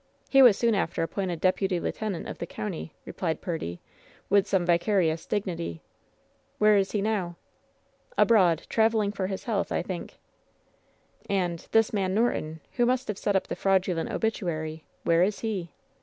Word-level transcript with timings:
He 0.29 0.41
was 0.41 0.57
soon 0.57 0.73
after 0.73 1.03
appointed 1.03 1.39
deputy 1.39 1.79
lieutenant 1.79 2.27
of 2.27 2.39
the 2.39 2.47
county," 2.47 2.91
replied 3.05 3.39
Purdy, 3.39 3.81
with 4.31 4.47
some 4.47 4.65
vicarious 4.65 5.27
dignity. 5.27 5.83
"Where 6.57 6.75
is 6.75 6.93
he 6.93 7.03
now?" 7.03 7.35
"Abroad— 8.17 8.63
^traveling 8.67 9.13
for 9.13 9.27
his 9.27 9.43
health, 9.43 9.71
I 9.71 9.83
think." 9.83 10.17
"And— 11.29 11.67
this 11.71 11.93
man 11.93 12.15
Norton, 12.15 12.61
who 12.77 12.87
must 12.87 13.09
have 13.09 13.19
set 13.19 13.35
up 13.35 13.45
the 13.45 13.55
fraudulent 13.55 14.09
obituary, 14.09 14.85
where 15.03 15.21
is 15.21 15.41
he 15.41 15.69